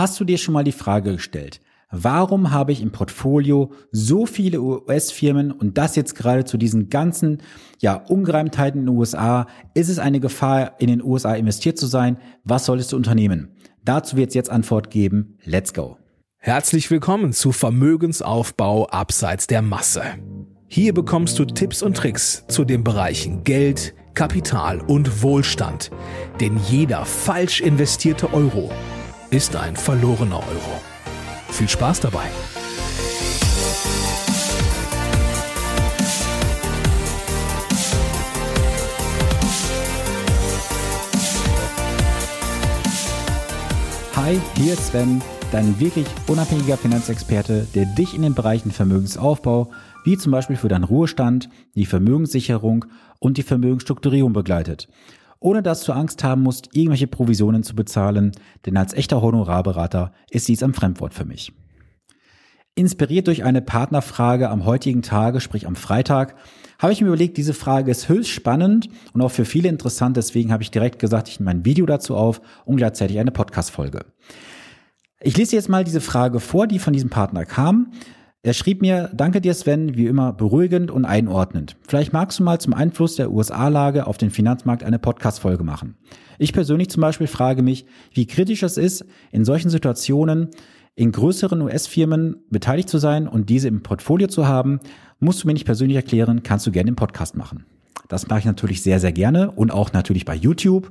Hast 0.00 0.18
du 0.18 0.24
dir 0.24 0.38
schon 0.38 0.54
mal 0.54 0.64
die 0.64 0.72
Frage 0.72 1.12
gestellt, 1.12 1.60
warum 1.90 2.52
habe 2.52 2.72
ich 2.72 2.80
im 2.80 2.90
Portfolio 2.90 3.70
so 3.92 4.24
viele 4.24 4.62
US-Firmen 4.62 5.52
und 5.52 5.76
das 5.76 5.94
jetzt 5.94 6.14
gerade 6.14 6.46
zu 6.46 6.56
diesen 6.56 6.88
ganzen 6.88 7.42
ja, 7.80 7.96
Ungereimtheiten 7.96 8.80
in 8.80 8.86
den 8.86 8.96
USA? 8.96 9.46
Ist 9.74 9.90
es 9.90 9.98
eine 9.98 10.18
Gefahr, 10.18 10.80
in 10.80 10.86
den 10.86 11.02
USA 11.04 11.34
investiert 11.34 11.76
zu 11.76 11.86
sein? 11.86 12.16
Was 12.44 12.64
solltest 12.64 12.92
du 12.92 12.96
unternehmen? 12.96 13.50
Dazu 13.84 14.16
wird 14.16 14.28
es 14.28 14.34
jetzt 14.34 14.48
Antwort 14.48 14.90
geben. 14.90 15.36
Let's 15.44 15.74
go. 15.74 15.98
Herzlich 16.38 16.90
willkommen 16.90 17.34
zu 17.34 17.52
Vermögensaufbau 17.52 18.86
abseits 18.86 19.48
der 19.48 19.60
Masse. 19.60 20.02
Hier 20.66 20.94
bekommst 20.94 21.38
du 21.38 21.44
Tipps 21.44 21.82
und 21.82 21.94
Tricks 21.94 22.46
zu 22.48 22.64
den 22.64 22.84
Bereichen 22.84 23.44
Geld, 23.44 23.94
Kapital 24.14 24.80
und 24.80 25.22
Wohlstand. 25.22 25.90
Denn 26.40 26.58
jeder 26.70 27.04
falsch 27.04 27.60
investierte 27.60 28.32
Euro 28.32 28.70
ist 29.30 29.54
ein 29.54 29.76
verlorener 29.76 30.38
Euro. 30.38 30.80
Viel 31.50 31.68
Spaß 31.68 32.00
dabei! 32.00 32.26
Hi, 44.16 44.40
hier 44.56 44.72
ist 44.72 44.88
Sven, 44.88 45.22
dein 45.52 45.78
wirklich 45.78 46.06
unabhängiger 46.26 46.76
Finanzexperte, 46.76 47.68
der 47.74 47.84
dich 47.86 48.14
in 48.14 48.22
den 48.22 48.34
Bereichen 48.34 48.72
Vermögensaufbau, 48.72 49.70
wie 50.04 50.18
zum 50.18 50.32
Beispiel 50.32 50.56
für 50.56 50.68
deinen 50.68 50.84
Ruhestand, 50.84 51.48
die 51.76 51.86
Vermögenssicherung 51.86 52.84
und 53.20 53.38
die 53.38 53.44
Vermögensstrukturierung 53.44 54.32
begleitet 54.32 54.88
ohne 55.40 55.62
dass 55.62 55.82
du 55.84 55.92
Angst 55.92 56.22
haben 56.22 56.42
musst, 56.42 56.68
irgendwelche 56.74 57.06
Provisionen 57.06 57.62
zu 57.62 57.74
bezahlen, 57.74 58.32
denn 58.66 58.76
als 58.76 58.94
echter 58.94 59.22
Honorarberater 59.22 60.12
ist 60.30 60.46
dies 60.48 60.62
ein 60.62 60.74
Fremdwort 60.74 61.14
für 61.14 61.24
mich. 61.24 61.52
Inspiriert 62.76 63.26
durch 63.26 63.42
eine 63.42 63.62
Partnerfrage 63.62 64.48
am 64.48 64.64
heutigen 64.64 65.02
Tage, 65.02 65.40
sprich 65.40 65.66
am 65.66 65.76
Freitag, 65.76 66.36
habe 66.78 66.92
ich 66.92 67.00
mir 67.00 67.08
überlegt, 67.08 67.36
diese 67.36 67.52
Frage 67.52 67.90
ist 67.90 68.08
höchst 68.08 68.30
spannend 68.30 68.88
und 69.12 69.20
auch 69.20 69.30
für 69.30 69.44
viele 69.44 69.68
interessant. 69.68 70.16
Deswegen 70.16 70.52
habe 70.52 70.62
ich 70.62 70.70
direkt 70.70 70.98
gesagt, 70.98 71.28
ich 71.28 71.40
nehme 71.40 71.50
ein 71.50 71.64
Video 71.64 71.84
dazu 71.84 72.16
auf 72.16 72.40
und 72.64 72.76
gleichzeitig 72.76 73.18
eine 73.18 73.32
Podcast-Folge. 73.32 74.06
Ich 75.20 75.36
lese 75.36 75.56
jetzt 75.56 75.68
mal 75.68 75.84
diese 75.84 76.00
Frage 76.00 76.40
vor, 76.40 76.66
die 76.66 76.78
von 76.78 76.94
diesem 76.94 77.10
Partner 77.10 77.44
kam. 77.44 77.92
Er 78.42 78.54
schrieb 78.54 78.80
mir, 78.80 79.10
danke 79.12 79.42
dir 79.42 79.52
Sven, 79.52 79.98
wie 79.98 80.06
immer 80.06 80.32
beruhigend 80.32 80.90
und 80.90 81.04
einordnend. 81.04 81.76
Vielleicht 81.86 82.14
magst 82.14 82.38
du 82.38 82.42
mal 82.42 82.58
zum 82.58 82.72
Einfluss 82.72 83.16
der 83.16 83.30
USA-Lage 83.30 84.06
auf 84.06 84.16
den 84.16 84.30
Finanzmarkt 84.30 84.82
eine 84.82 84.98
Podcast-Folge 84.98 85.62
machen. 85.62 85.96
Ich 86.38 86.54
persönlich 86.54 86.88
zum 86.88 87.02
Beispiel 87.02 87.26
frage 87.26 87.62
mich, 87.62 87.84
wie 88.14 88.26
kritisch 88.26 88.62
es 88.62 88.78
ist, 88.78 89.04
in 89.30 89.44
solchen 89.44 89.68
Situationen 89.68 90.48
in 90.94 91.12
größeren 91.12 91.60
US-Firmen 91.60 92.36
beteiligt 92.48 92.88
zu 92.88 92.96
sein 92.96 93.28
und 93.28 93.50
diese 93.50 93.68
im 93.68 93.82
Portfolio 93.82 94.26
zu 94.26 94.48
haben. 94.48 94.80
Musst 95.18 95.42
du 95.42 95.46
mir 95.46 95.52
nicht 95.52 95.66
persönlich 95.66 95.96
erklären, 95.96 96.42
kannst 96.42 96.66
du 96.66 96.70
gerne 96.70 96.88
im 96.88 96.96
Podcast 96.96 97.36
machen. 97.36 97.66
Das 98.08 98.26
mache 98.28 98.38
ich 98.38 98.46
natürlich 98.46 98.82
sehr, 98.82 99.00
sehr 99.00 99.12
gerne 99.12 99.50
und 99.50 99.70
auch 99.70 99.92
natürlich 99.92 100.24
bei 100.24 100.34
YouTube. 100.34 100.90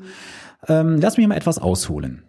Ähm, 0.68 1.00
lass 1.02 1.18
mich 1.18 1.28
mal 1.28 1.36
etwas 1.36 1.58
ausholen. 1.58 2.22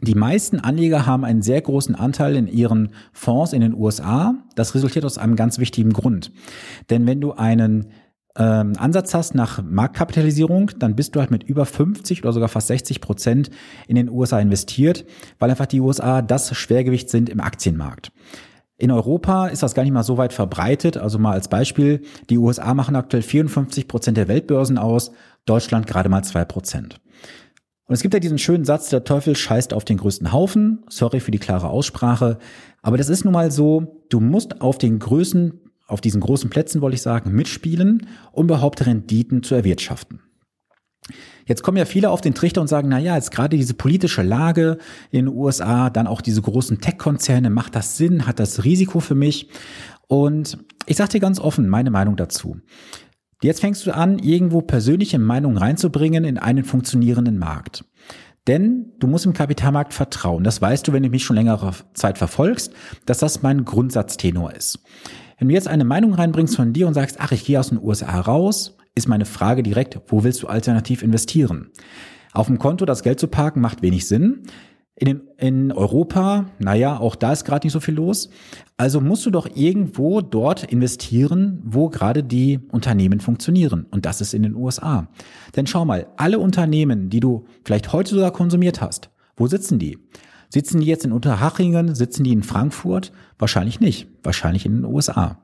Die 0.00 0.14
meisten 0.14 0.58
Anleger 0.58 1.06
haben 1.06 1.24
einen 1.24 1.42
sehr 1.42 1.60
großen 1.60 1.94
Anteil 1.94 2.36
in 2.36 2.46
ihren 2.46 2.92
Fonds 3.12 3.52
in 3.52 3.60
den 3.60 3.74
USA. 3.74 4.34
Das 4.56 4.74
resultiert 4.74 5.04
aus 5.04 5.18
einem 5.18 5.36
ganz 5.36 5.58
wichtigen 5.58 5.92
Grund. 5.92 6.32
Denn 6.90 7.06
wenn 7.06 7.20
du 7.20 7.32
einen 7.32 7.92
ähm, 8.36 8.72
Ansatz 8.78 9.14
hast 9.14 9.34
nach 9.34 9.62
Marktkapitalisierung, 9.62 10.70
dann 10.78 10.96
bist 10.96 11.14
du 11.14 11.20
halt 11.20 11.30
mit 11.30 11.42
über 11.44 11.66
50 11.66 12.22
oder 12.22 12.32
sogar 12.32 12.48
fast 12.48 12.68
60 12.68 13.00
Prozent 13.00 13.50
in 13.86 13.96
den 13.96 14.08
USA 14.08 14.40
investiert, 14.40 15.04
weil 15.38 15.50
einfach 15.50 15.66
die 15.66 15.80
USA 15.80 16.22
das 16.22 16.56
Schwergewicht 16.56 17.10
sind 17.10 17.28
im 17.28 17.40
Aktienmarkt. 17.40 18.10
In 18.78 18.90
Europa 18.90 19.46
ist 19.46 19.62
das 19.62 19.74
gar 19.74 19.84
nicht 19.84 19.92
mal 19.92 20.02
so 20.02 20.16
weit 20.16 20.32
verbreitet. 20.32 20.96
Also 20.96 21.18
mal 21.18 21.32
als 21.32 21.48
Beispiel, 21.48 22.02
die 22.30 22.38
USA 22.38 22.74
machen 22.74 22.96
aktuell 22.96 23.22
54 23.22 23.86
Prozent 23.86 24.16
der 24.16 24.28
Weltbörsen 24.28 24.78
aus, 24.78 25.12
Deutschland 25.44 25.86
gerade 25.86 26.08
mal 26.08 26.24
zwei 26.24 26.44
Prozent. 26.44 27.00
Und 27.92 27.96
es 27.96 28.00
gibt 28.00 28.14
ja 28.14 28.20
diesen 28.20 28.38
schönen 28.38 28.64
Satz, 28.64 28.88
der 28.88 29.04
Teufel 29.04 29.36
scheißt 29.36 29.74
auf 29.74 29.84
den 29.84 29.98
größten 29.98 30.32
Haufen. 30.32 30.82
Sorry 30.88 31.20
für 31.20 31.30
die 31.30 31.38
klare 31.38 31.68
Aussprache. 31.68 32.38
Aber 32.80 32.96
das 32.96 33.10
ist 33.10 33.24
nun 33.24 33.34
mal 33.34 33.50
so, 33.50 34.02
du 34.08 34.18
musst 34.18 34.62
auf 34.62 34.78
den 34.78 34.98
Größen, 34.98 35.60
auf 35.88 36.00
diesen 36.00 36.22
großen 36.22 36.48
Plätzen, 36.48 36.80
wollte 36.80 36.94
ich 36.94 37.02
sagen, 37.02 37.32
mitspielen, 37.32 38.06
um 38.32 38.46
überhaupt 38.46 38.86
Renditen 38.86 39.42
zu 39.42 39.54
erwirtschaften. 39.54 40.22
Jetzt 41.44 41.62
kommen 41.62 41.76
ja 41.76 41.84
viele 41.84 42.08
auf 42.08 42.22
den 42.22 42.32
Trichter 42.32 42.62
und 42.62 42.68
sagen, 42.68 42.88
na 42.88 42.98
ja, 42.98 43.14
jetzt 43.14 43.30
gerade 43.30 43.58
diese 43.58 43.74
politische 43.74 44.22
Lage 44.22 44.78
in 45.10 45.26
den 45.26 45.34
USA, 45.34 45.90
dann 45.90 46.06
auch 46.06 46.22
diese 46.22 46.40
großen 46.40 46.80
Tech-Konzerne, 46.80 47.50
macht 47.50 47.74
das 47.74 47.98
Sinn, 47.98 48.26
hat 48.26 48.40
das 48.40 48.64
Risiko 48.64 49.00
für 49.00 49.14
mich? 49.14 49.50
Und 50.08 50.56
ich 50.86 50.96
sage 50.96 51.10
dir 51.10 51.20
ganz 51.20 51.38
offen 51.38 51.68
meine 51.68 51.90
Meinung 51.90 52.16
dazu. 52.16 52.56
Jetzt 53.42 53.60
fängst 53.60 53.86
du 53.86 53.94
an, 53.94 54.18
irgendwo 54.18 54.60
persönliche 54.60 55.18
Meinungen 55.18 55.56
reinzubringen 55.56 56.24
in 56.24 56.38
einen 56.38 56.64
funktionierenden 56.64 57.38
Markt. 57.38 57.84
Denn 58.46 58.92
du 58.98 59.06
musst 59.06 59.26
im 59.26 59.32
Kapitalmarkt 59.32 59.94
vertrauen. 59.94 60.44
Das 60.44 60.60
weißt 60.60 60.86
du, 60.86 60.92
wenn 60.92 61.02
du 61.02 61.08
mich 61.08 61.24
schon 61.24 61.36
längere 61.36 61.72
Zeit 61.94 62.18
verfolgst, 62.18 62.72
dass 63.06 63.18
das 63.18 63.42
mein 63.42 63.64
Grundsatztenor 63.64 64.52
ist. 64.52 64.80
Wenn 65.38 65.48
du 65.48 65.54
jetzt 65.54 65.68
eine 65.68 65.84
Meinung 65.84 66.14
reinbringst 66.14 66.54
von 66.54 66.72
dir 66.72 66.86
und 66.86 66.94
sagst, 66.94 67.16
ach, 67.20 67.32
ich 67.32 67.44
gehe 67.44 67.58
aus 67.58 67.70
den 67.70 67.82
USA 67.82 68.20
raus, 68.20 68.76
ist 68.94 69.08
meine 69.08 69.24
Frage 69.24 69.62
direkt, 69.62 70.00
wo 70.08 70.22
willst 70.22 70.42
du 70.42 70.46
alternativ 70.46 71.02
investieren? 71.02 71.70
Auf 72.32 72.46
dem 72.46 72.58
Konto 72.58 72.84
das 72.84 73.02
Geld 73.02 73.18
zu 73.18 73.26
parken 73.26 73.60
macht 73.60 73.82
wenig 73.82 74.06
Sinn. 74.06 74.42
In, 74.94 75.06
den, 75.06 75.22
in 75.38 75.72
Europa, 75.72 76.46
naja, 76.58 76.98
auch 76.98 77.16
da 77.16 77.32
ist 77.32 77.44
gerade 77.44 77.66
nicht 77.66 77.72
so 77.72 77.80
viel 77.80 77.94
los. 77.94 78.28
Also 78.76 79.00
musst 79.00 79.24
du 79.24 79.30
doch 79.30 79.48
irgendwo 79.54 80.20
dort 80.20 80.64
investieren, 80.64 81.62
wo 81.64 81.88
gerade 81.88 82.22
die 82.22 82.60
Unternehmen 82.70 83.20
funktionieren. 83.20 83.86
Und 83.90 84.04
das 84.04 84.20
ist 84.20 84.34
in 84.34 84.42
den 84.42 84.54
USA. 84.54 85.08
Denn 85.56 85.66
schau 85.66 85.84
mal, 85.84 86.08
alle 86.16 86.38
Unternehmen, 86.38 87.08
die 87.08 87.20
du 87.20 87.46
vielleicht 87.64 87.92
heute 87.92 88.14
sogar 88.14 88.32
konsumiert 88.32 88.80
hast, 88.82 89.10
wo 89.36 89.46
sitzen 89.46 89.78
die? 89.78 89.98
Sitzen 90.50 90.80
die 90.80 90.86
jetzt 90.86 91.06
in 91.06 91.12
Unterhachingen? 91.12 91.94
Sitzen 91.94 92.24
die 92.24 92.32
in 92.32 92.42
Frankfurt? 92.42 93.12
Wahrscheinlich 93.38 93.80
nicht. 93.80 94.08
Wahrscheinlich 94.22 94.66
in 94.66 94.74
den 94.74 94.84
USA. 94.84 95.38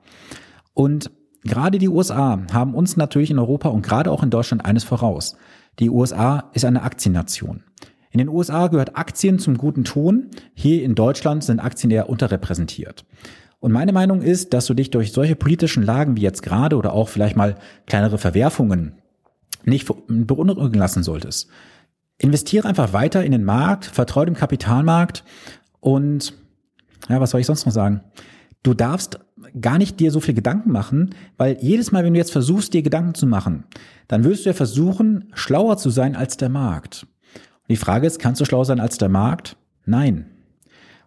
Und 0.75 1.10
gerade 1.42 1.78
die 1.78 1.88
USA 1.88 2.42
haben 2.53 2.75
uns 2.75 2.98
natürlich 2.98 3.31
in 3.31 3.38
Europa 3.38 3.70
und 3.70 3.81
gerade 3.81 4.10
auch 4.10 4.22
in 4.22 4.28
Deutschland 4.28 4.66
eines 4.66 4.84
voraus. 4.84 5.37
Die 5.78 5.88
USA 5.88 6.50
ist 6.53 6.66
eine 6.66 6.82
Aktiennation. 6.82 7.62
In 8.10 8.19
den 8.19 8.28
USA 8.28 8.69
gehört 8.69 8.96
Aktien 8.96 9.38
zum 9.38 9.58
guten 9.58 9.84
Ton. 9.84 10.28
Hier 10.54 10.82
in 10.82 10.94
Deutschland 10.94 11.44
sind 11.44 11.60
Aktien 11.60 11.91
eher 11.91 12.08
unterrepräsentiert. 12.08 13.04
Und 13.60 13.72
meine 13.72 13.92
Meinung 13.92 14.22
ist, 14.22 14.54
dass 14.54 14.66
du 14.66 14.74
dich 14.74 14.91
durch 14.91 15.12
solche 15.12 15.36
politischen 15.36 15.82
Lagen 15.82 16.16
wie 16.16 16.22
jetzt 16.22 16.42
gerade 16.42 16.76
oder 16.76 16.92
auch 16.92 17.08
vielleicht 17.08 17.36
mal 17.36 17.56
kleinere 17.86 18.19
Verwerfungen 18.19 18.94
nicht 19.64 19.86
beunruhigen 20.08 20.78
lassen 20.78 21.02
solltest. 21.02 21.48
Investiere 22.19 22.69
einfach 22.69 22.92
weiter 22.92 23.24
in 23.24 23.32
den 23.32 23.44
Markt, 23.44 23.84
vertraue 23.84 24.26
dem 24.26 24.34
Kapitalmarkt 24.34 25.25
und 25.80 26.34
ja, 27.08 27.20
was 27.20 27.30
soll 27.30 27.40
ich 27.40 27.46
sonst 27.46 27.66
noch 27.66 27.72
sagen? 27.72 28.02
Du 28.62 28.75
darfst 28.75 29.20
gar 29.60 29.78
nicht 29.78 30.00
dir 30.00 30.10
so 30.10 30.20
viel 30.20 30.34
Gedanken 30.34 30.72
machen, 30.72 31.14
weil 31.36 31.56
jedes 31.60 31.92
Mal, 31.92 32.04
wenn 32.04 32.12
du 32.12 32.19
jetzt 32.19 32.32
versuchst, 32.32 32.75
dir 32.75 32.82
Gedanken 32.82 33.14
zu 33.14 33.26
machen, 33.26 33.64
dann 34.08 34.25
wirst 34.25 34.44
du 34.44 34.50
ja 34.50 34.54
versuchen, 34.54 35.30
schlauer 35.32 35.76
zu 35.76 35.90
sein 35.90 36.16
als 36.16 36.36
der 36.36 36.48
Markt. 36.48 37.06
Die 37.68 37.76
Frage 37.76 38.06
ist, 38.06 38.18
kannst 38.18 38.40
du 38.40 38.44
schlau 38.44 38.64
sein 38.64 38.80
als 38.80 38.98
der 38.98 39.08
Markt? 39.08 39.56
Nein. 39.84 40.26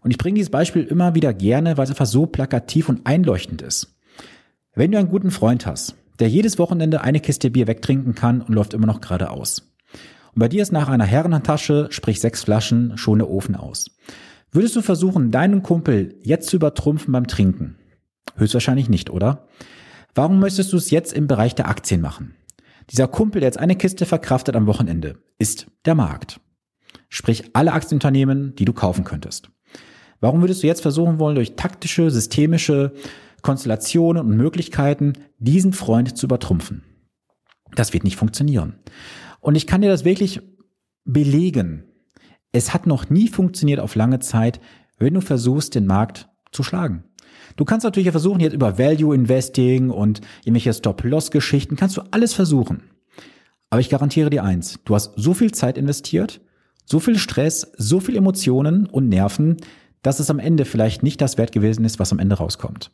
Und 0.02 0.12
ich 0.12 0.18
bringe 0.18 0.36
dieses 0.36 0.52
Beispiel 0.52 0.84
immer 0.84 1.16
wieder 1.16 1.34
gerne, 1.34 1.78
weil 1.78 1.86
es 1.86 1.90
einfach 1.90 2.06
so 2.06 2.26
plakativ 2.26 2.90
und 2.90 3.06
einleuchtend 3.06 3.62
ist. 3.62 4.00
Wenn 4.74 4.92
du 4.92 4.98
einen 4.98 5.10
guten 5.10 5.32
Freund 5.32 5.66
hast, 5.66 5.96
der 6.20 6.30
jedes 6.30 6.60
Wochenende 6.60 7.02
eine 7.02 7.20
Kiste 7.20 7.50
Bier 7.50 7.68
wegtrinken 7.68 8.16
kann 8.16 8.42
und 8.42 8.54
läuft 8.54 8.74
immer 8.74 8.88
noch 8.88 9.02
geradeaus. 9.02 9.74
Und 10.34 10.40
bei 10.40 10.48
dir 10.48 10.62
ist 10.62 10.72
nach 10.72 10.88
einer 10.88 11.06
Herrentasche, 11.06 11.88
sprich 11.90 12.20
sechs 12.20 12.44
Flaschen, 12.44 12.98
schon 12.98 13.20
der 13.20 13.30
Ofen 13.30 13.56
aus. 13.56 13.92
Würdest 14.52 14.76
du 14.76 14.82
versuchen, 14.82 15.32
deinen 15.32 15.64
Kumpel 15.64 16.16
jetzt 16.24 16.50
zu 16.50 16.58
übertrumpfen 16.58 17.12
beim 17.12 17.28
Trinken? 17.28 17.78
Höchstwahrscheinlich 18.36 18.90
nicht, 18.90 19.10
oder? 19.10 19.48
Warum 20.14 20.40
möchtest 20.40 20.74
du 20.74 20.78
es 20.78 20.92
jetzt 20.92 21.14
im 21.14 21.28
Bereich 21.28 21.56
der 21.56 21.70
Aktien 21.70 22.02
machen? 22.02 22.36
Dieser 22.90 23.08
Kumpel, 23.08 23.40
der 23.40 23.48
jetzt 23.48 23.60
eine 23.60 23.76
Kiste 23.76 24.06
verkraftet 24.06 24.56
am 24.56 24.68
Wochenende, 24.68 25.18
ist 25.38 25.68
der 25.86 25.96
Markt. 25.96 26.40
Sprich 27.14 27.44
alle 27.52 27.74
Aktienunternehmen, 27.74 28.56
die 28.56 28.64
du 28.64 28.72
kaufen 28.72 29.04
könntest. 29.04 29.52
Warum 30.22 30.40
würdest 30.40 30.64
du 30.64 30.68
jetzt 30.68 30.82
versuchen 30.82 31.20
wollen, 31.20 31.36
durch 31.36 31.58
taktische, 31.58 32.10
systemische 32.10 32.94
Konstellationen 33.42 34.26
und 34.26 34.38
Möglichkeiten 34.38 35.14
diesen 35.38 35.74
Freund 35.74 36.18
zu 36.18 36.26
übertrumpfen? 36.26 36.84
Das 37.76 37.92
wird 37.92 38.06
nicht 38.06 38.16
funktionieren. 38.16 38.80
Und 39.42 39.56
ich 39.56 39.68
kann 39.68 39.82
dir 39.82 39.90
das 39.90 40.06
wirklich 40.06 40.40
belegen. 41.04 41.84
Es 42.54 42.74
hat 42.74 42.88
noch 42.88 43.10
nie 43.10 43.28
funktioniert 43.28 43.82
auf 43.82 43.96
lange 43.96 44.20
Zeit, 44.20 44.62
wenn 44.98 45.14
du 45.14 45.20
versuchst, 45.22 45.76
den 45.76 45.88
Markt 45.88 46.30
zu 46.54 46.64
schlagen. 46.64 47.04
Du 47.58 47.66
kannst 47.66 47.84
natürlich 47.84 48.12
versuchen, 48.12 48.40
jetzt 48.40 48.54
über 48.54 48.78
Value 48.78 49.14
Investing 49.14 49.90
und 49.90 50.22
irgendwelche 50.46 50.74
Stop-Loss-Geschichten, 50.74 51.76
kannst 51.76 51.98
du 51.98 52.04
alles 52.12 52.34
versuchen. 52.34 52.84
Aber 53.70 53.82
ich 53.82 53.90
garantiere 53.90 54.30
dir 54.30 54.46
eins, 54.46 54.80
du 54.86 54.96
hast 54.96 55.12
so 55.18 55.34
viel 55.34 55.52
Zeit 55.52 55.78
investiert 55.78 56.40
So 56.86 57.00
viel 57.00 57.18
Stress, 57.18 57.72
so 57.78 58.00
viel 58.00 58.16
Emotionen 58.16 58.86
und 58.86 59.10
Nerven, 59.10 59.58
dass 60.02 60.20
es 60.20 60.30
am 60.30 60.40
Ende 60.40 60.66
vielleicht 60.66 61.04
nicht 61.04 61.22
das 61.22 61.38
wert 61.38 61.52
gewesen 61.52 61.86
ist, 61.86 62.00
was 62.00 62.12
am 62.12 62.20
Ende 62.20 62.36
rauskommt. 62.36 62.92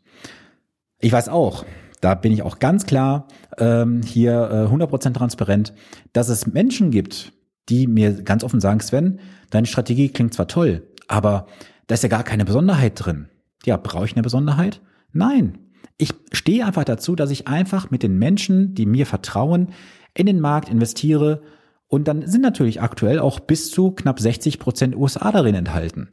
Ich 1.00 1.12
weiß 1.12 1.30
auch, 1.30 1.66
da 2.02 2.16
bin 2.16 2.32
ich 2.32 2.44
auch 2.44 2.60
ganz 2.60 2.86
klar 2.86 3.28
ähm, 3.58 4.02
hier 4.04 4.70
äh, 4.72 4.74
100% 4.74 5.14
transparent, 5.14 5.74
dass 6.14 6.30
es 6.30 6.48
Menschen 6.48 6.92
gibt, 6.92 7.34
die 7.70 7.88
mir 7.88 8.24
ganz 8.24 8.44
offen 8.44 8.60
sagen, 8.60 8.80
Sven, 8.80 9.20
deine 9.50 9.68
Strategie 9.68 10.10
klingt 10.10 10.34
zwar 10.34 10.48
toll, 10.48 10.88
aber 11.08 11.48
da 11.88 11.96
ist 11.96 12.04
ja 12.04 12.10
gar 12.10 12.24
keine 12.24 12.46
Besonderheit 12.46 12.94
drin. 12.96 13.30
Ja, 13.66 13.78
brauche 13.78 14.06
ich 14.06 14.14
eine 14.14 14.22
Besonderheit? 14.22 14.82
Nein. 15.12 15.60
Ich 15.98 16.14
stehe 16.32 16.66
einfach 16.66 16.84
dazu, 16.84 17.16
dass 17.16 17.32
ich 17.32 17.48
einfach 17.48 17.90
mit 17.90 18.04
den 18.04 18.20
Menschen, 18.20 18.76
die 18.76 18.86
mir 18.86 19.08
vertrauen, 19.08 19.70
in 20.14 20.28
den 20.28 20.40
Markt 20.40 20.70
investiere 20.70 21.42
und 21.88 22.08
dann 22.08 22.28
sind 22.28 22.42
natürlich 22.42 22.82
aktuell 22.82 23.20
auch 23.20 23.40
bis 23.40 23.72
zu 23.72 23.92
knapp 23.92 24.20
60 24.20 24.60
Prozent 24.60 24.96
USA 24.96 25.32
darin 25.32 25.56
enthalten. 25.56 26.10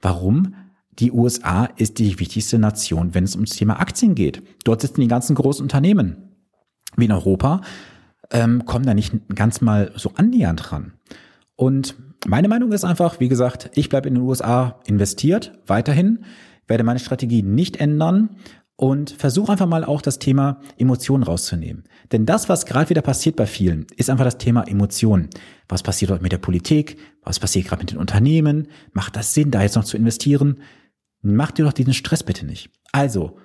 Warum? 0.00 0.54
Die 0.98 1.12
USA 1.12 1.64
ist 1.76 1.98
die 1.98 2.20
wichtigste 2.20 2.58
Nation, 2.58 3.14
wenn 3.14 3.24
es 3.24 3.34
ums 3.34 3.50
Thema 3.50 3.80
Aktien 3.80 4.14
geht. 4.14 4.42
Dort 4.64 4.82
sitzen 4.82 5.00
die 5.00 5.08
ganzen 5.08 5.34
großen 5.34 5.62
Unternehmen. 5.62 6.30
Wie 6.96 7.06
in 7.06 7.12
Europa 7.12 7.62
ähm, 8.30 8.64
kommen 8.64 8.86
da 8.86 8.94
nicht 8.94 9.12
ganz 9.34 9.60
mal 9.60 9.92
so 9.96 10.12
annähernd 10.14 10.70
dran. 10.70 10.92
Und 11.56 11.96
meine 12.26 12.48
Meinung 12.48 12.72
ist 12.72 12.84
einfach, 12.84 13.18
wie 13.18 13.28
gesagt, 13.28 13.70
ich 13.74 13.88
bleibe 13.88 14.08
in 14.08 14.14
den 14.14 14.22
USA 14.22 14.80
investiert, 14.86 15.58
weiterhin, 15.66 16.24
werde 16.66 16.84
meine 16.84 16.98
Strategie 16.98 17.42
nicht 17.42 17.76
ändern 17.76 18.36
und 18.76 19.10
versuche 19.10 19.52
einfach 19.52 19.66
mal 19.66 19.84
auch 19.84 20.02
das 20.02 20.18
Thema 20.18 20.60
Emotionen 20.78 21.22
rauszunehmen. 21.22 21.84
Denn 22.12 22.26
das, 22.26 22.48
was 22.48 22.66
gerade 22.66 22.90
wieder 22.90 23.02
passiert 23.02 23.36
bei 23.36 23.46
vielen, 23.46 23.86
ist 23.96 24.10
einfach 24.10 24.24
das 24.24 24.38
Thema 24.38 24.66
Emotionen. 24.66 25.30
Was 25.68 25.82
passiert 25.82 26.10
dort 26.10 26.22
mit 26.22 26.32
der 26.32 26.38
Politik? 26.38 26.98
Was 27.22 27.38
passiert 27.38 27.66
gerade 27.66 27.82
mit 27.82 27.92
den 27.92 27.98
Unternehmen? 27.98 28.68
Macht 28.92 29.16
das 29.16 29.32
Sinn, 29.34 29.50
da 29.50 29.62
jetzt 29.62 29.76
noch 29.76 29.84
zu 29.84 29.96
investieren? 29.96 30.60
Mach 31.22 31.52
dir 31.52 31.64
doch 31.64 31.72
diesen 31.72 31.94
Stress 31.94 32.22
bitte 32.22 32.44
nicht. 32.44 32.70
Also, 32.92 33.38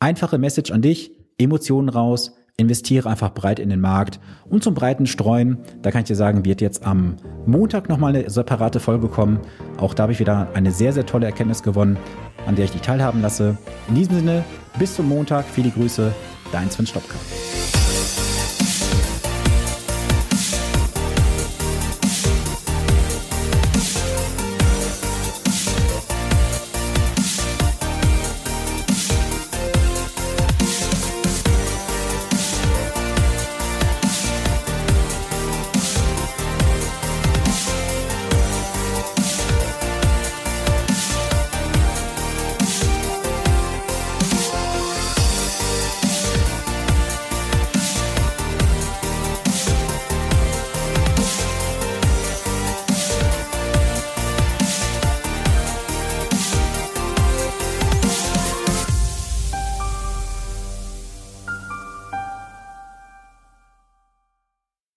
einfache 0.00 0.38
Message 0.38 0.70
an 0.70 0.82
dich, 0.82 1.12
Emotionen 1.38 1.88
raus, 1.88 2.32
investiere 2.56 3.08
einfach 3.10 3.34
breit 3.34 3.58
in 3.58 3.68
den 3.68 3.80
Markt 3.80 4.20
und 4.48 4.62
zum 4.62 4.74
breiten 4.74 5.06
Streuen, 5.06 5.58
da 5.82 5.90
kann 5.90 6.02
ich 6.02 6.06
dir 6.06 6.14
sagen, 6.14 6.44
wird 6.44 6.60
jetzt 6.60 6.86
am 6.86 7.16
Montag 7.46 7.88
nochmal 7.88 8.14
eine 8.14 8.30
separate 8.30 8.78
Folge 8.78 9.08
kommen. 9.08 9.40
Auch 9.76 9.92
da 9.92 10.04
habe 10.04 10.12
ich 10.12 10.20
wieder 10.20 10.48
eine 10.54 10.70
sehr, 10.70 10.92
sehr 10.92 11.04
tolle 11.04 11.26
Erkenntnis 11.26 11.64
gewonnen, 11.64 11.98
an 12.46 12.56
der 12.56 12.66
ich 12.66 12.72
dich 12.72 12.82
teilhaben 12.82 13.22
lasse. 13.22 13.56
In 13.88 13.94
diesem 13.94 14.16
Sinne, 14.16 14.44
bis 14.78 14.94
zum 14.94 15.08
Montag, 15.08 15.44
viele 15.46 15.70
Grüße, 15.70 16.12
dein 16.52 16.70
Sven 16.70 16.86
Stopka. 16.86 17.16